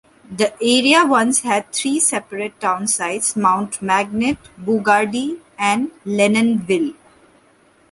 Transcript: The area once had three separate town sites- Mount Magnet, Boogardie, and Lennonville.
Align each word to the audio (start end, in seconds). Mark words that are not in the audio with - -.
The 0.35 0.55
area 0.59 1.05
once 1.05 1.41
had 1.41 1.71
three 1.71 1.99
separate 1.99 2.59
town 2.59 2.87
sites- 2.87 3.35
Mount 3.35 3.83
Magnet, 3.83 4.39
Boogardie, 4.59 5.37
and 5.59 5.91
Lennonville. 6.07 6.95